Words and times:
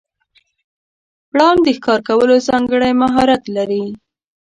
پړانګ 1.31 1.59
د 1.63 1.67
ښکار 1.77 1.99
کولو 2.07 2.35
ځانګړی 2.47 2.91
مهارت 3.01 3.43
لري. 3.55 3.85